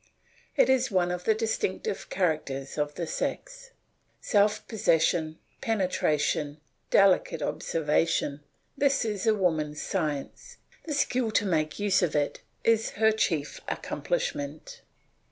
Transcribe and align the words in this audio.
It 0.57 0.67
is 0.67 0.89
one 0.89 1.11
of 1.11 1.25
the 1.25 1.35
distinctive 1.35 2.09
characters 2.09 2.75
of 2.79 2.95
the 2.95 3.05
sex. 3.05 3.69
Self 4.19 4.67
possession, 4.67 5.37
penetration, 5.61 6.59
delicate 6.89 7.43
observation, 7.43 8.41
this 8.75 9.05
is 9.05 9.27
a 9.27 9.35
woman's 9.35 9.79
science; 9.79 10.57
the 10.87 10.95
skill 10.95 11.29
to 11.33 11.45
make 11.45 11.77
use 11.77 12.01
of 12.01 12.15
it 12.15 12.39
is 12.63 12.89
her 12.97 13.11
chief 13.11 13.61
accomplishment. 13.67 14.81